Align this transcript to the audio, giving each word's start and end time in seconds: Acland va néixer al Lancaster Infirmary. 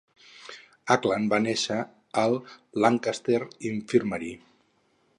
Acland 0.95 1.29
va 1.33 1.39
néixer 1.43 1.77
al 2.23 2.35
Lancaster 2.85 3.41
Infirmary. 3.75 4.35